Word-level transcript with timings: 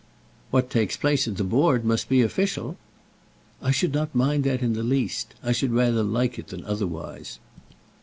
"What 0.49 0.71
takes 0.71 0.97
place 0.97 1.27
at 1.27 1.37
the 1.37 1.43
Board 1.43 1.85
must 1.85 2.09
be 2.09 2.23
official." 2.23 2.75
"I 3.61 3.69
shall 3.69 3.91
not 3.91 4.15
mind 4.15 4.43
that 4.45 4.63
in 4.63 4.73
the 4.73 4.81
least. 4.81 5.35
I 5.43 5.51
should 5.51 5.73
rather 5.73 6.01
like 6.01 6.39
it 6.39 6.47
than 6.47 6.65
otherwise." 6.65 7.37